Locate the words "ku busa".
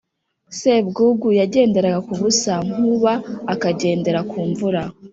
2.07-2.53